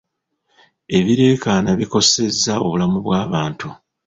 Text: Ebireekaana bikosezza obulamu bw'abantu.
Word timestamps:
Ebireekaana 0.97 1.71
bikosezza 1.79 2.53
obulamu 2.65 2.97
bw'abantu. 3.05 3.67